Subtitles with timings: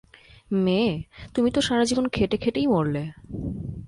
[0.51, 0.91] মেয়ে,
[1.33, 3.03] তুমি তো সারাজীবন খেটে খেটেই মরলে।